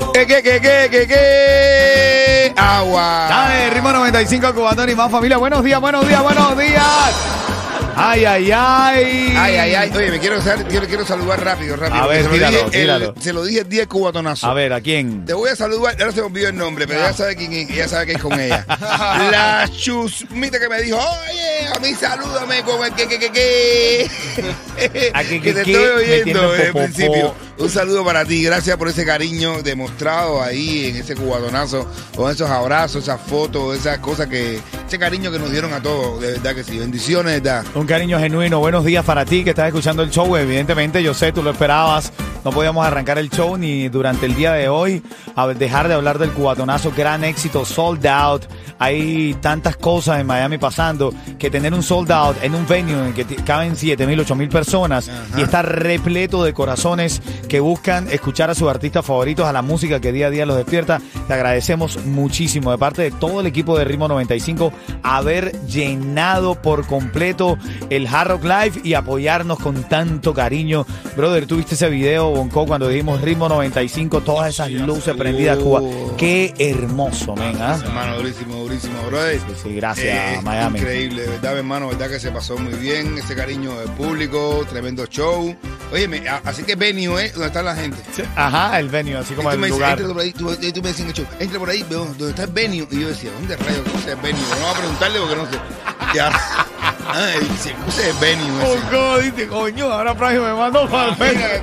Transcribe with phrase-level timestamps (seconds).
[0.00, 0.12] y vas a Cubango.
[0.12, 2.52] ¿Qué, qué, qué, qué, qué, qué?
[2.56, 3.26] Agua.
[3.28, 5.36] Dale, ritmo 95 Cubatón y más familia.
[5.36, 6.84] Buenos días, buenos días, buenos días.
[8.02, 9.34] Ay, ay, ay.
[9.36, 9.90] Ay, ay, ay.
[9.94, 12.02] Oye, me quiero, quiero, quiero saludar rápido, rápido.
[12.02, 13.14] A ver, se lo dije el- tíralo.
[13.20, 14.46] se lo dije el día de cubatonazo.
[14.46, 15.26] A ver, ¿a quién?
[15.26, 17.68] Te voy a saludar, ahora se me olvidó el nombre, pero ya sabe quién es,
[17.68, 18.64] ya sabe que es con ella.
[19.30, 24.10] La chusmita que me dijo, oye, a mí salúdame con el que, que, que, que.
[25.12, 26.84] A que, que que, te que, estoy oyendo metiendo desde el popopó.
[26.94, 27.34] principio.
[27.60, 32.48] Un saludo para ti, gracias por ese cariño demostrado ahí en ese cubatonazo, con esos
[32.48, 36.54] abrazos, esas fotos, esas cosas que, ese cariño que nos dieron a todos, de verdad
[36.54, 36.78] que sí.
[36.78, 37.62] Bendiciones, verdad.
[37.74, 38.60] Un cariño genuino.
[38.60, 40.34] Buenos días para ti que estás escuchando el show.
[40.36, 42.10] Evidentemente, yo sé, tú lo esperabas.
[42.44, 45.02] No podíamos arrancar el show ni durante el día de hoy.
[45.36, 46.92] A dejar de hablar del cubatonazo.
[46.96, 48.44] Gran éxito, sold out.
[48.78, 53.06] Hay tantas cosas en Miami pasando que tener un sold out en un venue en
[53.06, 58.08] el que caben 7 mil, 8 mil personas y está repleto de corazones que buscan
[58.10, 61.00] escuchar a sus artistas favoritos, a la música que día a día los despierta.
[61.28, 64.72] Te agradecemos muchísimo de parte de todo el equipo de Ritmo 95
[65.02, 67.58] haber llenado por completo
[67.90, 70.86] el Hard Rock Live y apoyarnos con tanto cariño.
[71.16, 75.82] Brother, tuviste ese video, Bonco, cuando dijimos Ritmo 95, todas esas luces prendidas, Cuba.
[76.16, 77.78] Qué hermoso, men, ¿ah?
[77.82, 79.38] Hermano, durísimo, durísimo, brother.
[79.40, 80.06] Sí, sí, gracias,
[80.38, 80.78] Eh, Miami.
[80.78, 85.54] Increíble, verdad, hermano, verdad que se pasó muy bien, ese cariño del público, tremendo show.
[85.92, 86.08] Oye,
[86.44, 87.30] así que venue, ¿eh?
[87.32, 87.98] ¿Dónde está la gente?
[88.14, 89.98] Sí, Ajá, el venue, así como Y el me dices, lugar.
[89.98, 92.04] entra por ahí, tú, y tú me decías en el show, entra por ahí, veo
[92.04, 92.86] dónde está el venue.
[92.90, 94.40] Y yo decía, ¿dónde rayos conoce el venue?
[94.40, 95.58] No voy a preguntarle porque no sé.
[96.14, 96.30] Ya.
[97.12, 98.66] Ah, y dice, ¿cómo se el venue ese?
[98.66, 101.62] Bonco, dice, coño, ahora Frangio me mandó para el venue.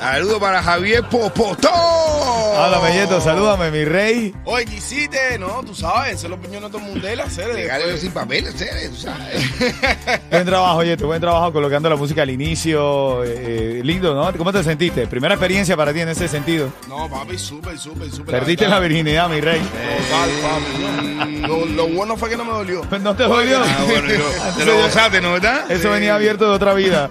[0.00, 1.68] Saludos para Javier Popotó.
[1.70, 4.34] Hola, Melleto, salúdame, mi rey.
[4.46, 7.26] Oye, quisiste, no, tú sabes, hacer los opiniones de todo el mundo, la.
[7.52, 10.20] Regálelo sin papel, tú sabes.
[10.30, 13.24] Buen trabajo, oye, buen trabajo colocando la música al inicio.
[13.24, 14.32] eh, eh, lindo, ¿no?
[14.38, 15.06] ¿Cómo te sentiste?
[15.06, 16.72] Primera experiencia para ti en ese sentido.
[16.88, 18.34] No, papi, súper, súper, súper.
[18.36, 19.60] Perdiste la virginidad, mi rey.
[19.60, 21.40] Total, papi.
[21.46, 22.80] Lo, lo bueno fue que no me dolió.
[23.00, 23.60] No te dolió.
[23.62, 25.70] Ah, bueno, yo- te lo gozaste, ¿no, verdad?
[25.70, 27.08] Eso venía abierto de otra vida.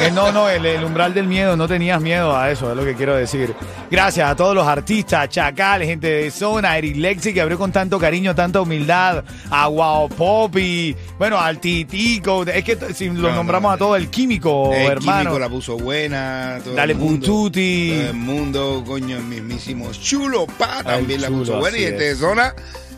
[0.00, 2.84] Eh, no, no, el, el umbral del miedo, no tenías miedo a eso, es lo
[2.84, 3.54] que quiero decir.
[3.90, 7.98] Gracias a todos los artistas, Chacal, gente de zona, Eric Lexi, que abrió con tanto
[7.98, 13.70] cariño, tanta humildad, a Wow Poppy, bueno, al Titico, es que si lo no, nombramos
[13.70, 13.74] no.
[13.74, 15.20] a todo el químico, El hermano.
[15.30, 16.58] químico la puso buena.
[16.64, 17.90] todo Dale el mundo, Pututi.
[17.96, 21.78] Todo el mundo, coño, el mismísimo Chulo Pa también la Chulo, puso buena.
[21.78, 22.54] Y gente de zona,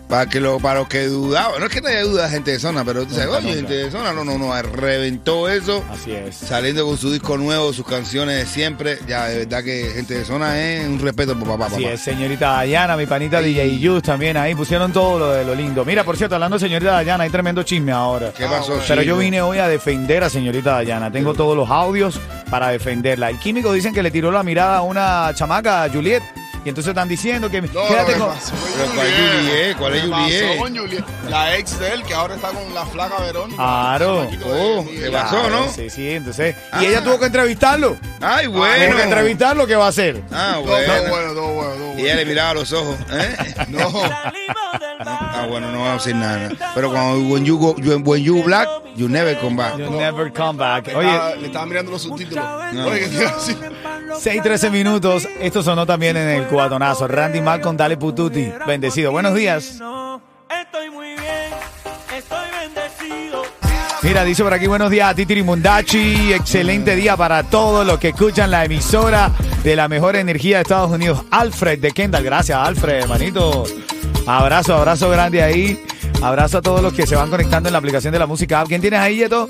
[0.08, 1.58] para, que lo, para los que dudaban.
[1.60, 3.90] No es que no haya duda gente de zona, pero tú sabes, oye, gente de
[3.90, 5.82] zona, no, no, no, reventó eso.
[5.90, 6.34] Así es.
[6.36, 8.98] Saliendo con su disco nuevo, sus canciones de siempre.
[9.08, 11.94] Ya, de verdad que gente de zona es un respeto por papá, Así papá.
[11.94, 15.84] es, señorita Dayana, mi panita DJ Yus también ahí, pusieron todo lo de lo lindo.
[15.84, 18.32] Mira, por cierto, hablando de señorita Dayana, hay tremendo chisme ahora.
[18.36, 19.18] ¿Qué pasó, Pero yo chico?
[19.18, 21.10] vine hoy a defender a señorita Dayana.
[21.10, 22.20] Tengo todos los audios
[22.50, 23.30] para defenderla.
[23.30, 26.22] El químico dicen que le tiró la mirada a una chamaca, Juliet.
[26.64, 28.28] Y entonces están diciendo que No, quédate ¿qué con.
[28.30, 29.76] Pero ¿cuál Juliet?
[29.76, 30.58] ¿Cuál es ¿Qué pasó Juliet?
[30.58, 31.04] con Juliet?
[31.28, 33.56] La ex de él, que ahora está con la flaca Verónica.
[33.56, 34.22] Claro.
[34.30, 35.72] De- Oh, de- ¿qué pasó, Claro, no?
[35.72, 36.54] Sí, sí, entonces.
[36.70, 36.82] Ah.
[36.82, 37.96] Y ella tuvo que entrevistarlo.
[38.20, 38.96] Ay, Tuvo bueno.
[38.96, 40.22] que entrevistarlo, ¿qué va a hacer?
[40.30, 40.92] Ah, Todo bueno.
[41.08, 42.00] bueno, todo bueno, todo Y bueno.
[42.04, 42.96] ella le miraba a los ojos.
[43.10, 43.36] ¿eh?
[43.68, 43.90] No.
[45.04, 46.50] Ah, bueno, no vamos a decir nada.
[46.74, 49.76] Pero cuando when you, go, you- when you black, you never come back.
[49.78, 50.86] You never come back.
[50.86, 52.44] Le Oye, estaba- le estaba mirando los subtítulos.
[52.72, 52.86] No.
[52.86, 53.56] Oye, ¿qué te iba a decir?
[54.18, 55.28] 6, 13 minutos.
[55.40, 57.08] Esto sonó también en el cubatonazo.
[57.08, 58.52] Randy Malcolm, dale pututi.
[58.66, 59.12] Bendecido.
[59.12, 59.80] Buenos días.
[60.60, 61.50] Estoy muy bien,
[62.16, 63.42] estoy bendecido.
[64.02, 66.32] Mira, dice por aquí, buenos días a Titiri Mundachi.
[66.32, 69.30] Excelente día para todos los que escuchan la emisora
[69.62, 71.24] de la mejor energía de Estados Unidos.
[71.30, 72.24] Alfred de Kendall.
[72.24, 73.64] Gracias, Alfred, hermanito.
[74.26, 75.82] Abrazo, abrazo grande ahí.
[76.22, 78.68] Abrazo a todos los que se van conectando en la aplicación de la música app.
[78.68, 79.48] ¿Quién tienes ahí, Yeto?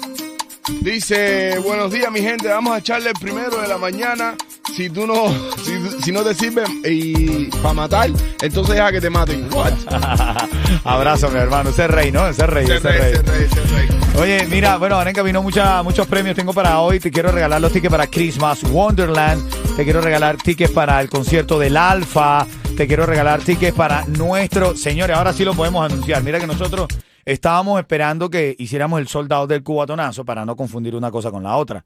[0.81, 4.37] Dice, buenos días mi gente, vamos a echarle el primero de la mañana
[4.77, 5.29] si tú no,
[5.63, 8.11] si, si no te sirve y para matar,
[8.41, 9.49] entonces deja que te maten.
[9.53, 9.73] What?
[10.85, 11.71] Abrazo, mi hermano.
[11.71, 12.27] Ese es rey, ¿no?
[12.27, 13.13] Ese es rey, Ese es rey, rey.
[13.13, 13.89] ese rey, ese rey.
[14.19, 17.01] Oye, mira, bueno, ahora encaminó mucha, muchos premios tengo para hoy.
[17.01, 19.43] Te quiero regalar los tickets para Christmas Wonderland.
[19.77, 22.47] Te quiero regalar tickets para el concierto del Alfa.
[22.77, 24.77] Te quiero regalar tickets para nuestro...
[24.77, 26.23] Señores, ahora sí lo podemos anunciar.
[26.23, 26.89] Mira que nosotros
[27.25, 31.57] estábamos esperando que hiciéramos el soldado del cubatonazo para no confundir una cosa con la
[31.57, 31.85] otra.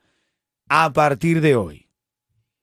[0.68, 1.85] A partir de hoy.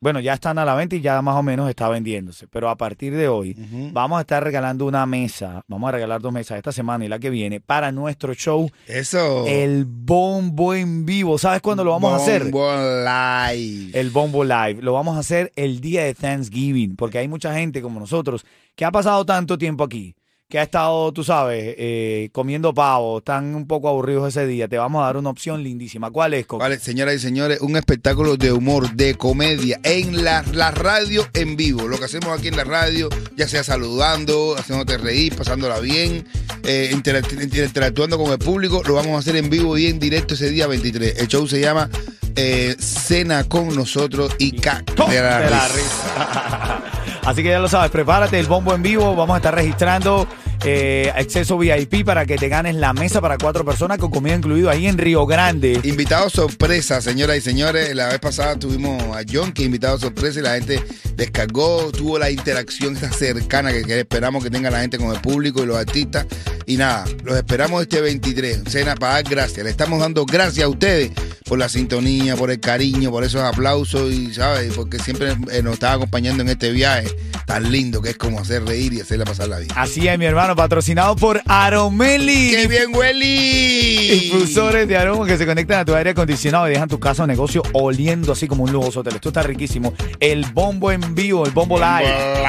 [0.03, 2.45] Bueno, ya están a la venta y ya más o menos está vendiéndose.
[2.49, 3.55] Pero a partir de hoy
[3.93, 5.63] vamos a estar regalando una mesa.
[5.69, 9.45] Vamos a regalar dos mesas esta semana y la que viene para nuestro show Eso.
[9.47, 11.37] el bombo en vivo.
[11.37, 12.51] ¿Sabes cuándo lo vamos a hacer?
[12.51, 13.97] Bombo Live.
[13.97, 14.81] El bombo live.
[14.81, 18.45] Lo vamos a hacer el día de Thanksgiving, porque hay mucha gente como nosotros
[18.75, 20.15] que ha pasado tanto tiempo aquí,
[20.49, 24.67] que ha estado, tú sabes, eh, comiendo pavo, están un poco aburridos ese día.
[24.67, 26.11] Te vamos a dar una opción lindísima.
[26.11, 26.61] ¿Cuál es, Coco?
[26.61, 31.55] Vale, señoras y señores, un espectáculo de humor, de comedia en la, la radio en
[31.55, 31.87] vivo.
[31.87, 36.27] Lo que hacemos aquí en la radio, ya sea saludando, haciéndote reír, pasándola bien,
[36.63, 39.97] eh, interact- inter- interactuando con el público, lo vamos a hacer en vivo y en
[39.97, 41.17] directo ese día 23.
[41.17, 41.89] El show se llama
[42.35, 45.09] eh, Cena con nosotros y ca ¡Tom!
[45.09, 45.73] de la De la risa.
[45.75, 46.92] risa.
[47.25, 49.15] Así que ya lo sabes, prepárate el bombo en vivo.
[49.15, 50.27] Vamos a estar registrando
[50.65, 54.69] eh, acceso VIP para que te ganes la mesa para cuatro personas con comida incluido
[54.69, 55.79] ahí en Río Grande.
[55.83, 57.95] Invitado sorpresa, señoras y señores.
[57.95, 60.83] La vez pasada tuvimos a John, que invitado sorpresa, y la gente
[61.15, 65.21] descargó, tuvo la interacción esa cercana que, que esperamos que tenga la gente con el
[65.21, 66.25] público y los artistas.
[66.65, 69.63] Y nada, los esperamos este 23, cena para dar gracias.
[69.63, 71.11] Le estamos dando gracias a ustedes
[71.53, 74.73] por la sintonía, por el cariño, por esos aplausos y, ¿sabes?
[74.73, 77.15] Porque siempre nos están acompañando en este viaje
[77.45, 79.71] tan lindo que es como hacer reír y hacerla pasar la vida.
[79.77, 82.49] Así es, mi hermano, patrocinado por Aromeli.
[82.49, 84.31] ¡Qué bien, Welly!
[84.31, 87.27] Infusores de aroma que se conectan a tu aire acondicionado y dejan tu casa o
[87.27, 89.13] negocio oliendo así como un lujoso hotel.
[89.13, 89.93] Esto está riquísimo.
[90.19, 92.41] El bombo en vivo, el bombo live.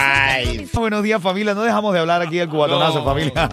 [0.47, 0.69] Live.
[0.73, 1.53] Buenos días, familia.
[1.53, 3.05] No dejamos de hablar aquí del cubatonazo, No.
[3.05, 3.51] familia.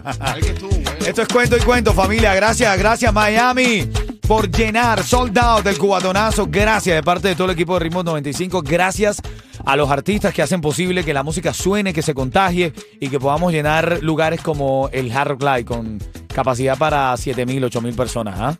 [1.06, 2.33] Esto es cuento y cuento, familia.
[2.36, 3.89] Gracias, gracias, Miami,
[4.31, 6.48] por llenar, sold out del cubatonazo.
[6.50, 8.62] Gracias de parte de todo el equipo de Ritmo 95.
[8.62, 9.22] Gracias
[9.66, 13.19] a los artistas que hacen posible que la música suene, que se contagie y que
[13.19, 16.00] podamos llenar lugares como el Hard Rock Live con
[16.33, 18.39] capacidad para 7 mil, 8 mil personas.
[18.39, 18.57] ¿ah?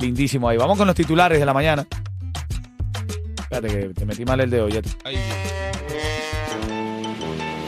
[0.00, 0.56] Lindísimo ahí.
[0.56, 1.86] Vamos con los titulares de la mañana.
[3.42, 4.68] Espérate que te metí mal el dedo.
[4.68, 4.82] Ya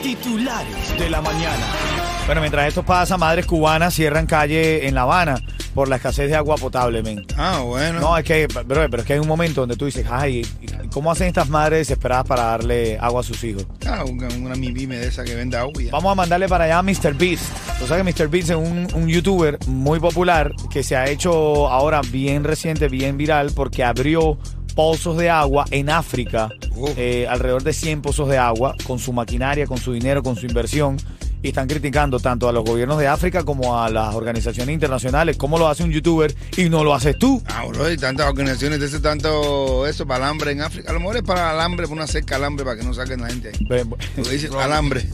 [0.03, 1.94] Titulares de la mañana.
[2.27, 5.43] Bueno, mientras esto pasa, madres cubanas cierran calle en La Habana
[5.75, 7.27] por la escasez de agua potable, men.
[7.37, 8.01] Ah, bueno.
[8.01, 10.89] No, es que, bro, pero es que hay un momento donde tú dices, ay, ¿y
[10.89, 13.67] ¿cómo hacen estas madres desesperadas para darle agua a sus hijos?
[13.87, 15.75] Ah, una, una mimime de esa que vende agua.
[15.83, 15.91] ya.
[15.91, 17.13] Vamos a mandarle para allá a Mr.
[17.15, 17.45] Beast.
[17.79, 18.29] Tú sabes que Mr.
[18.31, 23.19] Beast es un, un youtuber muy popular que se ha hecho ahora bien reciente, bien
[23.19, 24.39] viral, porque abrió
[24.75, 26.91] pozos de agua en África, Uf.
[26.97, 30.47] eh, alrededor de 100 pozos de agua, con su maquinaria, con su dinero, con su
[30.47, 30.97] inversión.
[31.45, 35.37] Y están criticando tanto a los gobiernos de África como a las organizaciones internacionales.
[35.37, 37.43] ¿Cómo lo hace un youtuber y no lo haces tú?
[37.49, 40.89] Ah, bro, y tantas organizaciones de ese tanto eso para alambre en África.
[40.89, 43.27] A lo mejor es para alambre, para una cerca alambre para que no saquen la
[43.29, 43.67] gente ahí.
[43.69, 45.03] Ve- Porque dice alambre.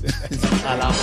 [0.65, 0.99] Alambre.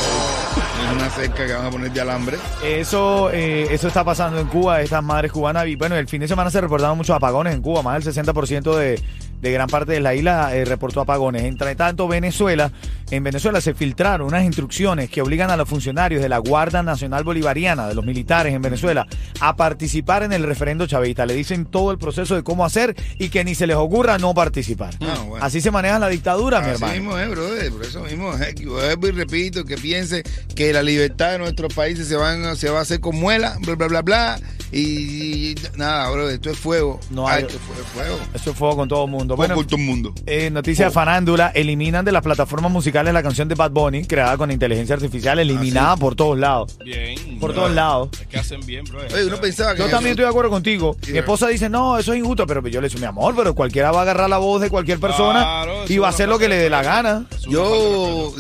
[0.86, 2.38] es una cerca que van a poner de alambre.
[2.64, 5.68] Eso, eh, eso está pasando en Cuba, estas madres cubanas.
[5.68, 7.82] Y bueno, el fin de semana se reportaron muchos apagones en Cuba.
[7.82, 9.02] Más del 60% de,
[9.42, 11.44] de gran parte de la isla eh, reportó apagones.
[11.44, 12.72] Entre tanto, Venezuela,
[13.12, 17.24] en Venezuela se filtraron unas instrucciones que obligan a los funcionarios de la Guardia Nacional
[17.24, 19.06] Bolivariana, de los militares en Venezuela,
[19.40, 21.26] a participar en el referendo chavista.
[21.26, 24.34] Le dicen todo el proceso de cómo hacer y que ni se les ocurra no
[24.34, 24.96] participar.
[25.02, 25.46] Ah, bueno.
[25.46, 26.94] Así se maneja la dictadura, mi Así hermano.
[26.94, 27.72] mismo es, brother.
[27.72, 28.56] Por eso mismo es.
[28.60, 30.24] y repito, que piense
[30.56, 33.76] que la libertad de nuestros países se, van, se va a hacer con muela, bla,
[33.76, 34.40] bla, bla, bla.
[34.72, 37.00] Y, y nada, bro, esto es fuego.
[37.10, 38.20] No hay- Alto fue- fuego.
[38.34, 39.27] Eso es fuego con todo el mundo.
[39.36, 40.14] Fuego Bueno, por todo el mundo.
[40.26, 44.38] Eh, noticias de farándula, eliminan de las plataformas musicales la canción de Bad Bunny, creada
[44.38, 46.78] con inteligencia artificial, eliminada por todos lados.
[46.84, 47.18] Bien.
[47.40, 47.62] Por bro.
[47.64, 48.10] todos lados.
[48.20, 49.00] Es que hacen bien, bro.
[49.00, 49.80] Oye, uno pensaba que.
[49.82, 50.96] Yo también estoy de acuerdo contigo.
[51.02, 53.54] Sí, Mi esposa dice, no, eso es injusto, pero yo le digo, mi amor, pero
[53.56, 56.38] cualquiera va a agarrar la voz de cualquier persona Claro, y va a hacer lo
[56.40, 57.26] que le dé la gana.
[57.50, 58.34] Yo,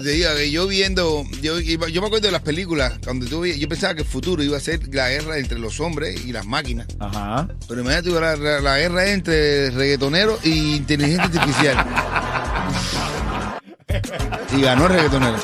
[0.51, 3.95] yo viendo, yo, iba- yo me acuerdo de las películas, cuando tú, vi- yo pensaba
[3.95, 6.87] que el futuro iba a ser la guerra entre los hombres y las máquinas.
[6.99, 7.47] Ajá.
[7.67, 11.85] Pero imagínate, la, la- la guerra entre reggaetonero y inteligencia artificial.
[14.55, 15.35] y ganó el.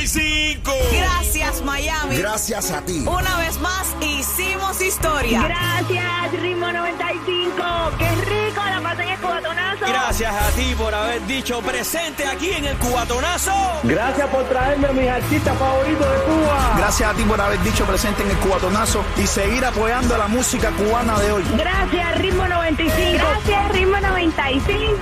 [0.00, 0.72] Ritmo 95.
[0.92, 1.80] Gracias, Miami.
[1.80, 2.16] Miami.
[2.16, 3.04] Gracias a ti.
[3.06, 5.42] Una vez más hicimos historia.
[5.42, 7.62] Gracias, Ritmo 95.
[7.98, 9.86] Qué rico la pasé en el cubatonazo.
[9.86, 13.52] Gracias a ti por haber dicho presente aquí en el cubatonazo.
[13.82, 16.74] Gracias por traerme a mis artistas favoritos de Cuba.
[16.78, 20.70] Gracias a ti por haber dicho presente en el cubatonazo y seguir apoyando la música
[20.70, 21.44] cubana de hoy.
[21.56, 23.18] Gracias, Ritmo 95.
[23.18, 24.96] Gracias, Ritmo 95.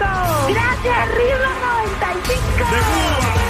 [0.49, 1.49] Gracias, Ritmo
[1.87, 2.59] 95.
[2.59, 3.48] De Cuba,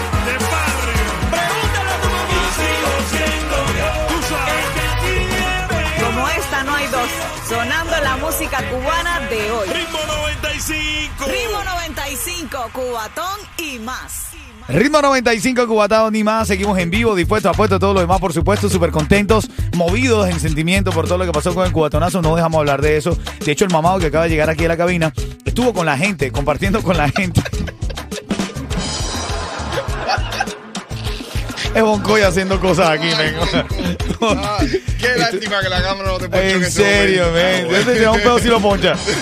[6.05, 7.09] Como esta no hay dos.
[7.49, 9.69] Sonando la música cubana de hoy.
[9.69, 11.25] Ritmo 95.
[11.27, 14.29] Ritmo 95, Cubatón y más.
[14.69, 16.47] Ritmo 95, Cubatado ni más.
[16.47, 20.39] Seguimos en vivo, dispuestos a puesto todo lo demás, por supuesto, súper contentos, movidos en
[20.39, 22.21] sentimiento por todo lo que pasó con el cubatonazo.
[22.21, 23.17] No dejamos hablar de eso.
[23.45, 25.13] De hecho, el mamado que acaba de llegar aquí a la cabina
[25.45, 27.41] estuvo con la gente, compartiendo con la gente.
[31.75, 33.35] Es Boncoy haciendo cosas aquí, men.
[34.99, 37.69] Qué lástima que la cámara no te ponchó En serio, men.
[37.69, 38.95] Yo te un pedo si lo poncha.
[39.07, 39.15] Sí,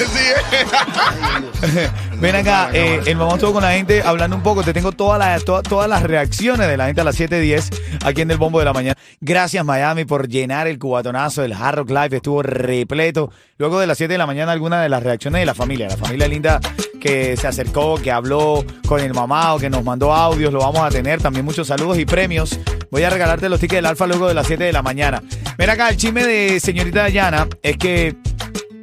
[1.63, 1.91] eh.
[2.21, 4.63] Ven acá, eh, el mamá estuvo con la gente hablando un poco.
[4.63, 7.71] Te tengo todas las toda- todas las reacciones de la gente a las 7:10
[8.05, 8.97] aquí en el Bombo de la Mañana.
[9.21, 11.43] Gracias, Miami, por llenar el cubatonazo.
[11.45, 13.31] El Hard Rock Live estuvo repleto.
[13.59, 15.89] Luego de las 7 de la mañana, algunas de las reacciones de la familia.
[15.89, 16.61] La familia linda
[17.01, 20.53] que se acercó, que habló con el mamá que nos mandó audios.
[20.53, 21.21] Lo vamos a tener.
[21.21, 22.59] También muchos saludos y premios.
[22.91, 25.23] Voy a regalarte los tickets del Alfa luego de las 7 de la mañana.
[25.59, 28.17] Ven acá, el chisme de señorita Dayana es que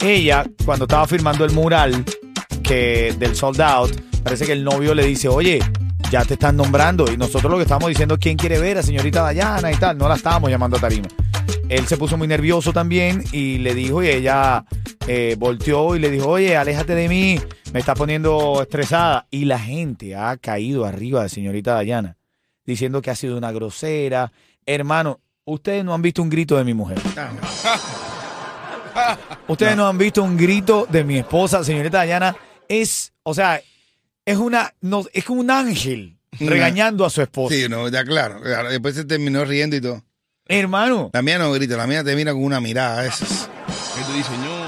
[0.02, 2.04] ella, cuando estaba firmando el mural
[2.62, 3.92] que del sold out,
[4.24, 5.60] parece que el novio le dice, oye,
[6.12, 7.12] ya te están nombrando.
[7.12, 9.98] Y nosotros lo que estamos diciendo es quién quiere ver a señorita Dayana y tal.
[9.98, 11.08] No la estábamos llamando a tarima.
[11.70, 14.66] Él se puso muy nervioso también y le dijo, y ella
[15.08, 17.40] eh, volteó y le dijo, oye, aléjate de mí,
[17.74, 19.28] me estás poniendo estresada.
[19.30, 22.18] Y la gente ha caído arriba de señorita Dayana,
[22.66, 24.32] diciendo que ha sido una grosera.
[24.66, 27.00] Hermano, ustedes no han visto un grito de mi mujer.
[29.48, 29.88] Ustedes no.
[29.88, 32.36] han visto un grito de mi esposa, señorita Dayana.
[32.68, 33.60] Es, o sea,
[34.24, 37.56] es una, no, es como un ángel regañando a su esposa.
[37.56, 38.40] Sí, no, ya claro.
[38.70, 40.04] Después se terminó riendo y todo.
[40.48, 41.10] Hermano.
[41.14, 43.50] La mía no grita, la mía te mira con una mirada esas.
[43.96, 44.63] ¿Qué te dice, no?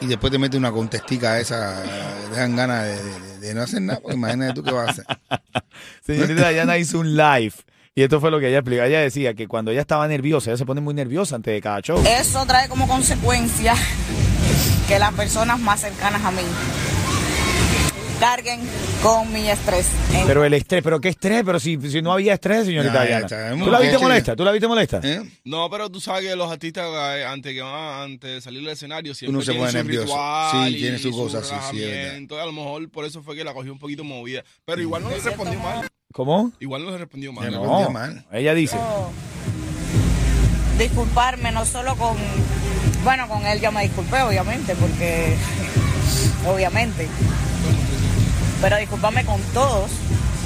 [0.00, 1.82] Y después te mete una contestica esa,
[2.32, 4.90] te dan ganas de, de- de no hacer nada, porque imagínate tú qué vas a
[4.90, 5.06] hacer.
[6.06, 7.52] Señorita Dayana hizo un live.
[7.94, 8.82] Y esto fue lo que ella explicó.
[8.82, 11.80] Ella decía que cuando ella estaba nerviosa, ella se pone muy nerviosa antes de cada
[11.80, 12.02] show.
[12.06, 13.74] Eso trae como consecuencia
[14.88, 16.42] que las personas más cercanas a mí
[18.20, 18.60] carguen
[19.02, 19.88] con mi estrés.
[20.26, 23.54] Pero el estrés, pero qué estrés, pero si, si no había estrés, señorita Ya, está.
[23.56, 24.34] ¿Tú la viste molesta?
[24.36, 25.00] ¿Tú la viste molesta?
[25.02, 25.22] ¿Eh?
[25.44, 28.70] No, pero tú sabes que los artistas eh, antes que van antes de salir del
[28.70, 30.06] escenario siempre Uno se tienen pone su nervioso.
[30.06, 31.92] ritual Sí, tiene su y cosa, sí, sí, es verdad.
[31.92, 34.42] relajamiento, a lo mejor por eso fue que la cogió un poquito movida.
[34.64, 35.86] Pero igual no le respondió mal.
[36.12, 36.52] ¿Cómo?
[36.60, 37.50] Igual no le respondió mal.
[37.50, 37.58] No.
[37.58, 38.26] No, respondió mal.
[38.32, 38.76] ella dice.
[40.78, 42.16] disculparme no solo con
[43.04, 45.34] bueno con él ya me disculpé obviamente porque
[46.46, 47.08] obviamente
[48.60, 49.90] pero disculparme con todos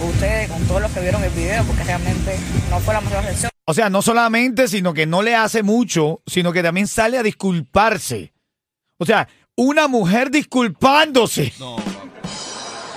[0.02, 2.38] ustedes con todos los que vieron el video porque realmente
[2.71, 6.23] no fue la mejor reacción O sea, no solamente, sino que no le hace mucho,
[6.26, 8.33] sino que también sale a disculparse.
[8.99, 11.52] O sea, una mujer disculpándose.
[11.59, 11.76] No.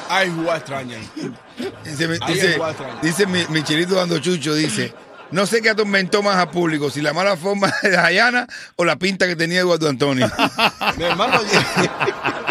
[0.09, 0.97] Ay, jugar extraña.
[1.83, 2.85] Dice, Ahí dice, guapo.
[3.01, 4.93] dice mi, mi chilito dando chucho, dice,
[5.31, 8.95] no sé qué atormentó más al público, si la mala forma de Dayana o la
[8.97, 10.29] pinta que tenía Eduardo Antonio.
[10.97, 11.39] Mi hermano,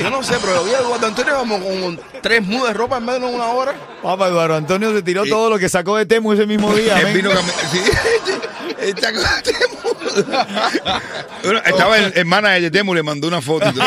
[0.00, 2.96] yo, no sé, pero yo vi a Eduardo Antonio como con tres mudas de ropa
[2.98, 3.74] en menos de una hora.
[4.02, 6.98] Papá Eduardo Antonio se tiró todo lo que sacó de Temu ese mismo día.
[7.00, 7.30] Él vino
[7.70, 7.80] sí,
[8.80, 9.80] él sacó Temu.
[11.44, 13.68] Bueno, Estaba el hermana de Temu, le mandó una foto.
[13.68, 13.84] y todo.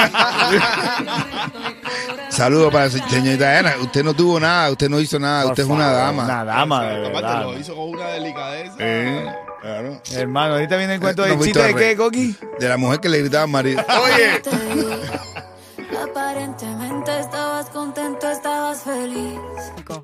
[2.29, 3.75] Saludos para la señorita Dayana.
[3.81, 6.23] Usted no tuvo nada, usted no hizo nada, Por usted es una dama.
[6.23, 7.43] Una dama, de Aparte, verdad.
[7.43, 8.73] lo hizo con una delicadeza.
[8.79, 10.01] Eh, claro.
[10.13, 12.35] Hermano, ahorita viene el cuento No del fuiste chiste de qué, Coqui.
[12.59, 13.85] De la mujer que le gritaba al marido.
[14.03, 14.41] Oye,
[16.37, 19.37] Aparentemente estabas contento, estabas feliz.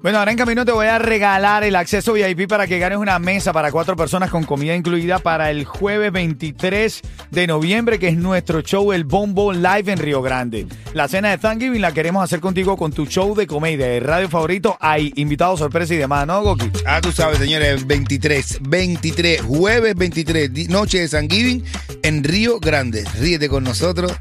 [0.04, 3.18] Bueno, ahora en camino te voy a regalar el acceso VIP para que ganes una
[3.18, 8.16] mesa para cuatro personas con comida incluida para el jueves 23 de noviembre, que es
[8.18, 10.68] nuestro show El Bombo Live en Río Grande.
[10.94, 14.30] La cena de Thanksgiving la queremos hacer contigo con tu show de comedia, de radio
[14.30, 14.78] favorito.
[14.80, 16.70] Hay invitados, sorpresa y demás, ¿no, Goki?
[16.86, 21.64] Ah, tú sabes, señores, 23, 23, jueves 23, di- noche de San Giving
[22.04, 23.04] en Río Grande.
[23.20, 24.14] Ríete con nosotros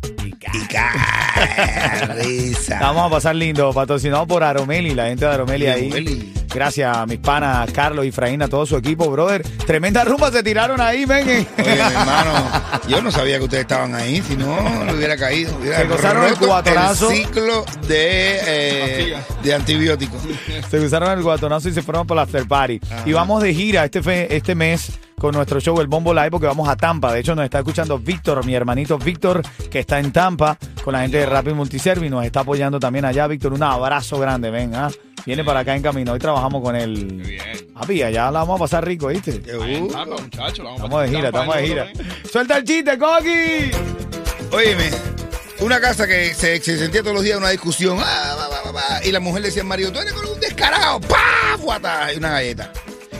[0.52, 2.78] y cae risa.
[2.81, 5.87] Vamos a pasar lindo, patrocinado por Aromeli, la gente de Aromeli ahí.
[5.87, 6.33] Aromeli.
[6.55, 9.43] Gracias a mis panas Carlos y Fraín, a todo su equipo, brother.
[9.67, 11.26] Tremenda rumba se tiraron ahí, ven.
[11.28, 12.33] Oye, mi hermano,
[12.88, 15.55] yo no sabía que ustedes estaban ahí, si no, le hubiera caído.
[15.59, 17.11] Hubiera Se gozaron el roto cuatronazo.
[17.11, 20.23] el ciclo de, eh, de antibióticos.
[20.71, 22.81] Se usaron el guatonazo y se fueron por la after party.
[23.05, 26.47] Y vamos de gira este, fe- este mes con nuestro show El Bombo Live porque
[26.47, 27.13] vamos a Tampa.
[27.13, 31.01] De hecho, nos está escuchando Víctor, mi hermanito Víctor, que está en Tampa con la
[31.01, 32.11] gente de Rapid Multiservice.
[32.11, 33.27] Nos está apoyando también allá.
[33.27, 34.75] Víctor, un abrazo grande, ven.
[34.75, 34.91] ¿ah?
[35.27, 36.13] Viene para acá en camino.
[36.13, 37.05] Hoy trabajamos con él.
[37.27, 37.43] bien.
[37.75, 39.31] Papi, allá la vamos a pasar rico, ¿viste?
[39.31, 40.05] A
[40.77, 41.87] Estamos de gira, estamos de gira.
[42.31, 43.71] ¡Suelta el chiste, Coqui!
[44.51, 44.91] Óyeme,
[45.61, 47.99] una casa que se, se sentía todos los días una discusión.
[48.01, 50.41] ah, va, va, va, va, y la mujer le decía al marido, tú eres un
[50.41, 51.57] descarado, ¡pa!
[51.61, 52.73] Guata, y una galleta.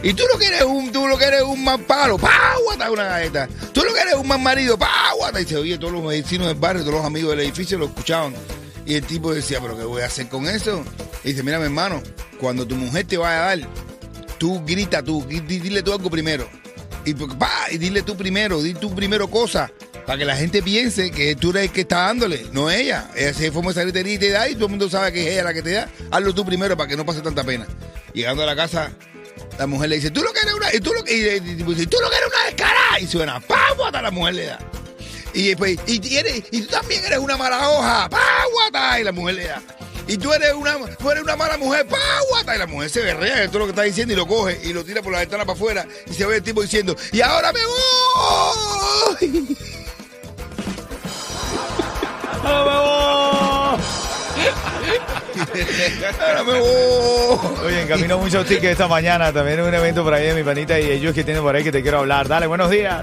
[0.03, 2.55] Y tú lo que eres un, tú lo que eres un mal palo, ¡pa!
[2.65, 3.49] Guata, una galleta.
[3.73, 5.13] Tú lo que eres un mal marido, ¡pa!
[5.17, 5.41] Guata.
[5.41, 8.35] Y se oye, todos los vecinos del barrio, todos los amigos del edificio lo escuchaban.
[8.87, 10.85] Y el tipo decía, ¿pero qué voy a hacer con eso?
[11.25, 12.01] Y dice, mira, mi hermano,
[12.41, 13.69] cuando tu mujer te vaya a dar,
[14.39, 16.49] tú grita tú, di- di- dile tú algo primero.
[17.05, 19.71] Y, pa, y dile tú primero, di tú primero cosas.
[20.07, 23.11] Para que la gente piense que tú eres el que está dándole, no ella.
[23.15, 25.33] Ella se forma esa gritería y te da y todo el mundo sabe que es
[25.35, 25.89] ella la que te da.
[26.11, 27.67] Hazlo tú primero para que no pase tanta pena.
[28.15, 28.91] Llegando a la casa,
[29.59, 30.73] la mujer le dice, tú lo que eres una...
[30.75, 33.01] Y tú lo y, y- tú lo que eres una descarada.
[33.01, 33.81] Y suena, ¡pam!
[33.85, 34.59] Hasta la mujer le da.
[35.35, 38.21] Y después, y, tú también eres una mala hoja, ¡pam!
[38.53, 39.63] Guata, Y la mujer le da.
[40.07, 42.01] Y tú eres una, tú eres una mala mujer, ¡pam!
[42.31, 44.61] Guata, Y la mujer se berrea de todo lo que está diciendo y lo coge
[44.65, 45.87] y lo tira por la ventana para afuera.
[46.09, 49.57] Y se ve el tipo diciendo, y ahora me voy.
[52.45, 52.79] Ahora me
[53.75, 55.18] voy.
[57.65, 59.33] Oye, en camino muchos tickets esta mañana.
[59.33, 61.73] También un evento por ahí de mi panita y ellos que tienen por ahí que
[61.73, 62.29] te quiero hablar.
[62.29, 62.97] Dale, buenos días.